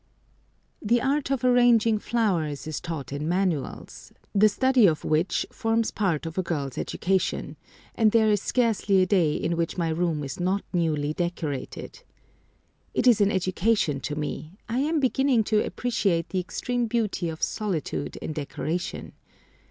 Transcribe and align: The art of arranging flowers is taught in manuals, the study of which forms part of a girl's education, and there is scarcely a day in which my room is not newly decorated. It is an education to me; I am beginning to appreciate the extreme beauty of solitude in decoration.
The 0.81 0.99
art 0.99 1.29
of 1.29 1.43
arranging 1.43 1.99
flowers 1.99 2.65
is 2.65 2.81
taught 2.81 3.13
in 3.13 3.29
manuals, 3.29 4.11
the 4.33 4.49
study 4.49 4.87
of 4.87 5.03
which 5.05 5.45
forms 5.51 5.91
part 5.91 6.25
of 6.25 6.39
a 6.39 6.41
girl's 6.41 6.75
education, 6.79 7.55
and 7.93 8.11
there 8.11 8.31
is 8.31 8.41
scarcely 8.41 9.03
a 9.03 9.05
day 9.05 9.35
in 9.35 9.55
which 9.55 9.77
my 9.77 9.89
room 9.89 10.23
is 10.23 10.39
not 10.39 10.63
newly 10.73 11.13
decorated. 11.13 12.01
It 12.95 13.05
is 13.05 13.21
an 13.21 13.31
education 13.31 13.99
to 13.99 14.15
me; 14.15 14.53
I 14.67 14.79
am 14.79 14.99
beginning 14.99 15.43
to 15.43 15.63
appreciate 15.63 16.29
the 16.29 16.39
extreme 16.39 16.87
beauty 16.87 17.29
of 17.29 17.43
solitude 17.43 18.15
in 18.15 18.33
decoration. 18.33 19.13